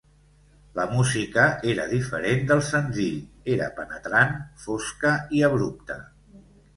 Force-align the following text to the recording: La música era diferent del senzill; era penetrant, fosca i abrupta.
La 0.77 0.83
música 0.91 1.41
era 1.73 1.83
diferent 1.91 2.41
del 2.51 2.63
senzill; 2.69 3.19
era 3.57 3.67
penetrant, 3.81 4.33
fosca 4.65 5.13
i 5.39 5.43
abrupta. 5.49 5.99